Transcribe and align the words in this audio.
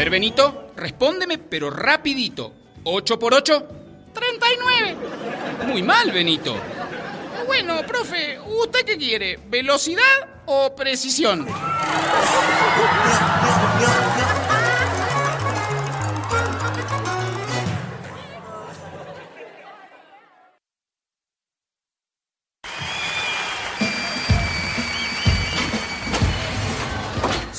ver, 0.00 0.08
Benito, 0.08 0.72
respóndeme, 0.76 1.36
pero 1.36 1.68
rapidito. 1.68 2.54
¿8 2.84 3.18
por 3.18 3.34
8? 3.34 3.68
39. 4.14 4.96
Muy 5.66 5.82
mal, 5.82 6.10
Benito. 6.10 6.56
Bueno, 7.46 7.82
profe, 7.86 8.38
¿usted 8.40 8.86
qué 8.86 8.96
quiere? 8.96 9.38
¿Velocidad 9.50 10.40
o 10.46 10.74
precisión? 10.74 11.46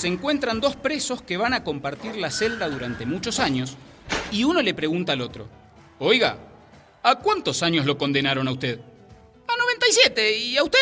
Se 0.01 0.07
encuentran 0.07 0.59
dos 0.59 0.75
presos 0.75 1.21
que 1.21 1.37
van 1.37 1.53
a 1.53 1.63
compartir 1.63 2.15
la 2.15 2.31
celda 2.31 2.67
durante 2.67 3.05
muchos 3.05 3.39
años 3.39 3.77
y 4.31 4.45
uno 4.45 4.63
le 4.63 4.73
pregunta 4.73 5.13
al 5.13 5.21
otro, 5.21 5.47
Oiga, 5.99 6.39
¿a 7.03 7.19
cuántos 7.19 7.61
años 7.61 7.85
lo 7.85 7.99
condenaron 7.99 8.47
a 8.47 8.51
usted? 8.51 8.79
A 9.47 9.55
97. 9.55 10.37
¿Y 10.39 10.57
a 10.57 10.63
usted? 10.63 10.79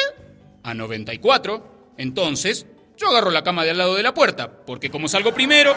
A 0.63 0.73
94. 0.73 1.91
Entonces, 1.97 2.65
yo 2.95 3.09
agarro 3.09 3.29
la 3.29 3.43
cama 3.43 3.65
de 3.65 3.71
al 3.71 3.79
lado 3.79 3.95
de 3.95 4.03
la 4.03 4.13
puerta, 4.13 4.49
porque 4.65 4.89
como 4.89 5.09
salgo 5.09 5.33
primero... 5.33 5.75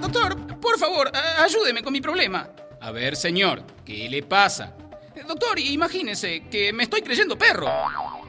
Doctor, 0.00 0.58
por 0.60 0.78
favor, 0.78 1.10
ayúdeme 1.38 1.82
con 1.82 1.92
mi 1.92 2.00
problema. 2.00 2.48
A 2.80 2.90
ver, 2.90 3.16
señor, 3.16 3.62
¿qué 3.84 4.08
le 4.08 4.22
pasa? 4.22 4.74
Doctor, 5.26 5.58
imagínese 5.58 6.44
que 6.50 6.72
me 6.72 6.84
estoy 6.84 7.02
creyendo 7.02 7.36
perro. 7.36 7.68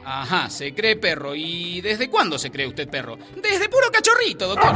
Ajá, 0.04 0.50
se 0.50 0.74
cree 0.74 0.96
perro. 0.96 1.34
¿Y 1.34 1.80
desde 1.80 2.10
cuándo 2.10 2.38
se 2.38 2.50
cree 2.50 2.66
usted 2.66 2.88
perro? 2.88 3.16
Desde 3.36 3.68
puro 3.68 3.90
cachorrito, 3.90 4.48
doctor. 4.48 4.74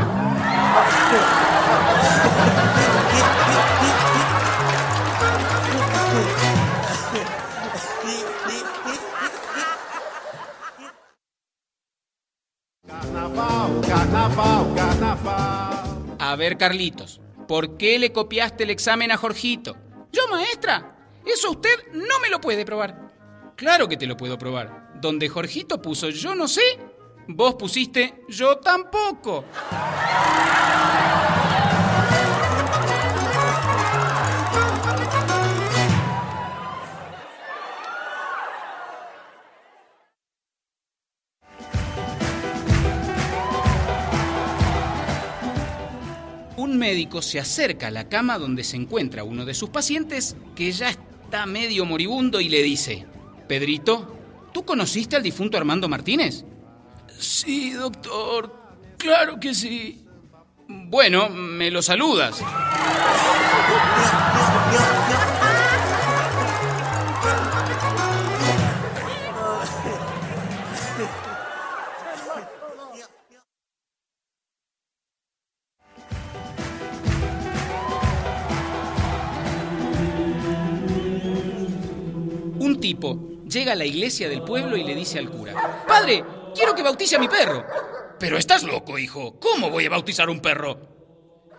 A 16.36 16.38
ver, 16.38 16.58
Carlitos, 16.58 17.18
¿por 17.48 17.78
qué 17.78 17.98
le 17.98 18.12
copiaste 18.12 18.64
el 18.64 18.68
examen 18.68 19.10
a 19.10 19.16
Jorgito? 19.16 19.74
Yo, 20.12 20.28
maestra, 20.28 20.98
eso 21.24 21.52
usted 21.52 21.92
no 21.94 22.20
me 22.20 22.28
lo 22.28 22.42
puede 22.42 22.66
probar. 22.66 23.08
Claro 23.56 23.88
que 23.88 23.96
te 23.96 24.06
lo 24.06 24.18
puedo 24.18 24.36
probar. 24.36 24.92
Donde 25.00 25.30
Jorgito 25.30 25.80
puso 25.80 26.10
yo 26.10 26.34
no 26.34 26.46
sé, 26.46 26.60
vos 27.26 27.54
pusiste 27.54 28.22
yo 28.28 28.58
tampoco. 28.58 29.46
Un 46.56 46.78
médico 46.78 47.20
se 47.20 47.38
acerca 47.38 47.88
a 47.88 47.90
la 47.90 48.08
cama 48.08 48.38
donde 48.38 48.64
se 48.64 48.76
encuentra 48.76 49.24
uno 49.24 49.44
de 49.44 49.54
sus 49.54 49.68
pacientes 49.68 50.36
que 50.54 50.72
ya 50.72 50.88
está 50.88 51.44
medio 51.44 51.84
moribundo 51.84 52.40
y 52.40 52.48
le 52.48 52.62
dice, 52.62 53.06
Pedrito, 53.46 54.16
¿tú 54.52 54.64
conociste 54.64 55.16
al 55.16 55.22
difunto 55.22 55.58
Armando 55.58 55.88
Martínez? 55.88 56.44
Sí, 57.18 57.72
doctor. 57.72 58.54
Claro 58.96 59.38
que 59.38 59.54
sí. 59.54 60.04
Bueno, 60.68 61.28
me 61.28 61.70
lo 61.70 61.82
saludas. 61.82 62.42
Llega 83.48 83.72
a 83.72 83.76
la 83.76 83.84
iglesia 83.84 84.28
del 84.28 84.42
pueblo 84.42 84.76
y 84.76 84.84
le 84.84 84.94
dice 84.94 85.18
al 85.18 85.30
cura, 85.30 85.84
Padre, 85.86 86.24
quiero 86.54 86.74
que 86.74 86.82
bautice 86.82 87.16
a 87.16 87.18
mi 87.18 87.28
perro. 87.28 87.64
Pero 88.18 88.38
estás 88.38 88.62
loco, 88.62 88.98
hijo. 88.98 89.38
¿Cómo 89.38 89.70
voy 89.70 89.86
a 89.86 89.90
bautizar 89.90 90.30
un 90.30 90.40
perro? 90.40 90.78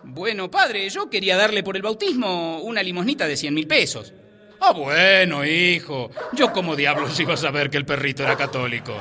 Bueno, 0.02 0.50
padre, 0.50 0.88
yo 0.88 1.10
quería 1.10 1.36
darle 1.36 1.62
por 1.62 1.76
el 1.76 1.82
bautismo 1.82 2.60
una 2.60 2.82
limosnita 2.82 3.26
de 3.26 3.36
100 3.36 3.54
mil 3.54 3.66
pesos. 3.66 4.12
Ah, 4.60 4.72
bueno, 4.72 5.44
hijo. 5.44 6.10
Yo 6.32 6.52
como 6.52 6.74
diablos 6.74 7.18
iba 7.20 7.34
a 7.34 7.36
saber 7.36 7.70
que 7.70 7.76
el 7.76 7.84
perrito 7.84 8.22
era 8.22 8.36
católico. 8.36 8.94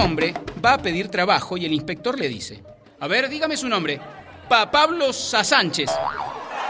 Hombre 0.00 0.34
va 0.64 0.74
a 0.74 0.78
pedir 0.78 1.08
trabajo 1.08 1.56
y 1.56 1.66
el 1.66 1.72
inspector 1.72 2.18
le 2.18 2.28
dice, 2.28 2.62
a 2.98 3.06
ver, 3.06 3.28
dígame 3.28 3.56
su 3.56 3.68
nombre. 3.68 4.00
Pa 4.48 4.70
Pablo 4.70 5.12
Sánchez. 5.12 5.90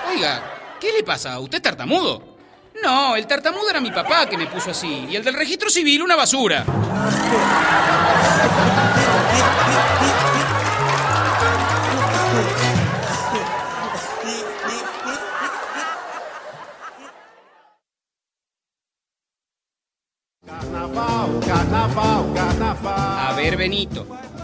Oiga, 0.08 0.76
¿qué 0.80 0.92
le 0.92 1.02
pasa? 1.02 1.38
¿Usted 1.38 1.58
es 1.58 1.62
tartamudo? 1.62 2.36
No, 2.82 3.16
el 3.16 3.26
tartamudo 3.26 3.70
era 3.70 3.80
mi 3.80 3.90
papá 3.90 4.26
que 4.26 4.36
me 4.36 4.46
puso 4.46 4.70
así. 4.70 5.06
Y 5.10 5.16
el 5.16 5.24
del 5.24 5.34
registro 5.34 5.70
civil, 5.70 6.02
una 6.02 6.16
basura. 6.16 6.64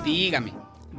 Dígame, 0.05 0.53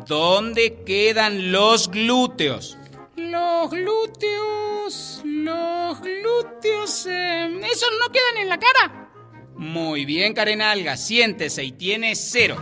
¿dónde 0.07 0.83
quedan 0.85 1.51
los 1.51 1.89
glúteos? 1.89 2.77
Los 3.15 3.69
glúteos. 3.71 5.21
Los 5.25 6.01
glúteos. 6.01 7.05
eh, 7.07 7.59
¿Esos 7.71 7.89
no 7.99 8.11
quedan 8.11 8.37
en 8.41 8.49
la 8.49 8.59
cara? 8.59 9.09
Muy 9.55 10.05
bien, 10.05 10.33
Karen 10.33 10.61
Alga, 10.61 10.97
siéntese 10.97 11.63
y 11.63 11.71
tiene 11.71 12.15
cero. 12.15 12.57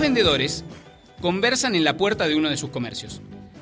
Vendedores 0.00 0.64
conversan 1.20 1.74
en 1.74 1.84
la 1.84 1.98
puerta 1.98 2.26
de 2.26 2.34
uno 2.34 2.48
de 2.48 2.56
sus 2.56 2.70
comercios. 2.70 3.20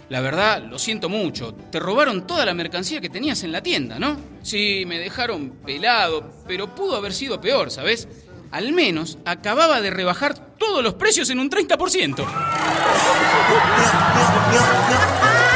La 0.09 0.21
verdad, 0.21 0.63
lo 0.63 0.79
siento 0.79 1.09
mucho. 1.09 1.53
Te 1.53 1.81
robaron 1.81 2.29
toda 2.29 2.47
la 2.47 2.55
mercancía 2.55 3.01
que 3.01 3.11
tenías 3.11 3.43
en 3.43 3.51
la 3.51 3.61
tienda, 3.61 3.99
¿no? 3.99 4.17
Sí, 4.43 4.85
me 4.87 5.01
dejaron 5.01 5.51
pelado, 5.51 6.31
pero 6.47 6.75
pudo 6.77 6.95
haber 6.97 7.13
sido 7.13 7.41
peor, 7.41 7.73
¿sabes? 7.73 8.07
Al 8.53 8.73
menos 8.73 9.19
acababa 9.25 9.81
de 9.81 9.91
rebajar 9.91 10.57
todos 10.57 10.83
los 10.83 10.95
precios 10.95 11.29
en 11.31 11.41
un 11.41 11.51
30%. 11.51 12.25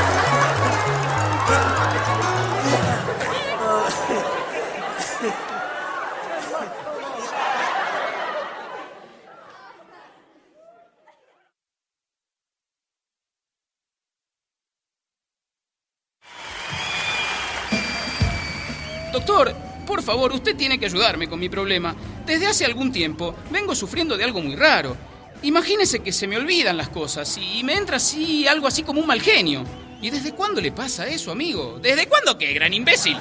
Doctor, 19.25 19.55
por 19.87 20.03
favor, 20.03 20.33
usted 20.33 20.57
tiene 20.57 20.81
que 20.81 20.87
ayudarme 20.87 21.29
con 21.29 21.39
mi 21.39 21.49
problema. 21.49 21.95
Desde 22.27 22.49
hace 22.49 22.65
algún 22.65 22.91
tiempo 22.91 23.37
vengo 23.53 23.73
sufriendo 23.73 24.17
de 24.17 24.25
algo 24.25 24.41
muy 24.41 24.57
raro. 24.57 24.97
Imagínese 25.43 26.01
que 26.01 26.11
se 26.11 26.27
me 26.27 26.37
olvidan 26.37 26.77
las 26.77 26.89
cosas 26.89 27.39
y 27.39 27.63
me 27.63 27.75
entra 27.75 27.99
así 27.99 28.49
algo 28.49 28.67
así 28.67 28.83
como 28.83 29.01
un 29.01 29.07
mal 29.07 29.23
genio. 29.23 29.63
¿Y 30.01 30.11
desde 30.11 30.33
cuándo 30.33 30.61
le 30.61 30.73
pasa 30.73 31.07
eso, 31.07 31.31
amigo? 31.31 31.79
¿Desde 31.81 32.09
cuándo 32.09 32.37
qué, 32.37 32.53
gran 32.53 32.75
imbécil? 32.75 33.17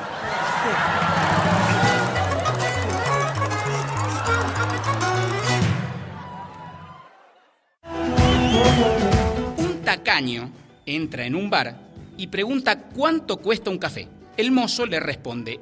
Un 9.57 9.81
tacaño 9.85 10.49
entra 10.83 11.27
en 11.27 11.35
un 11.35 11.47
bar 11.51 11.75
y 12.17 12.25
pregunta 12.25 12.79
cuánto 12.79 13.37
cuesta 13.37 13.69
un 13.69 13.77
café. 13.77 14.07
El 14.35 14.49
mozo 14.51 14.87
le 14.87 14.99
responde 14.99 15.59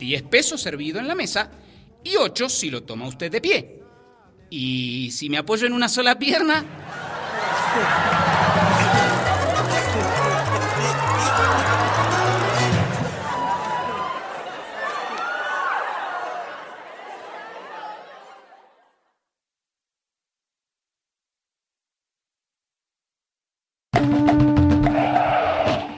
10 0.00 0.24
pesos 0.24 0.60
servido 0.60 0.98
en 0.98 1.06
la 1.06 1.14
mesa 1.14 1.50
y 2.02 2.16
8 2.16 2.48
si 2.48 2.70
lo 2.70 2.82
toma 2.82 3.06
usted 3.06 3.30
de 3.30 3.40
pie. 3.40 3.82
¿Y 4.50 5.12
si 5.12 5.30
me 5.30 5.38
apoyo 5.38 5.66
en 5.66 5.74
una 5.74 5.88
sola 5.88 6.18
pierna? 6.18 6.64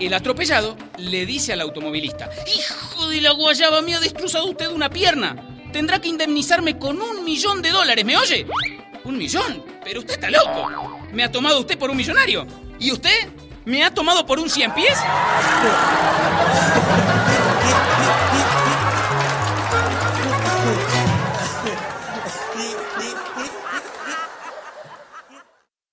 El 0.06 0.14
atropellado 0.14 0.76
le 0.98 1.24
dice 1.26 1.52
al 1.52 1.60
automovilista, 1.60 2.28
Hijo 2.56 3.06
de 3.06 3.20
la 3.20 3.30
guayaba, 3.30 3.82
me 3.82 3.94
ha 3.94 4.00
destrozado 4.00 4.46
usted 4.46 4.66
una 4.66 4.90
pierna. 4.90 5.36
Tendrá 5.72 6.00
que 6.00 6.08
indemnizarme 6.08 6.76
con 6.76 7.00
un 7.00 7.24
millón 7.24 7.62
de 7.62 7.70
dólares, 7.70 8.04
¿me 8.04 8.16
oye? 8.16 8.44
¿Un 9.04 9.16
millón? 9.16 9.64
Pero 9.84 10.00
usted 10.00 10.14
está 10.14 10.28
loco. 10.28 10.98
¿Me 11.12 11.22
ha 11.22 11.30
tomado 11.30 11.60
usted 11.60 11.78
por 11.78 11.88
un 11.88 11.96
millonario? 11.96 12.44
¿Y 12.80 12.90
usted? 12.90 13.28
¿Me 13.64 13.84
ha 13.84 13.94
tomado 13.94 14.26
por 14.26 14.40
un 14.40 14.50
cien 14.50 14.74
pies? 14.74 14.98